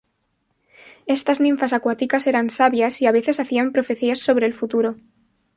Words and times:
Estas 1.15 1.41
"ninfas 1.45 1.73
acuáticas" 1.73 2.25
eran 2.25 2.49
sabias 2.49 3.01
y 3.03 3.05
a 3.05 3.11
veces 3.11 3.39
hacían 3.39 3.71
profecías 3.71 4.17
sobre 4.19 4.47
el 4.47 4.55
futuro. 4.55 4.95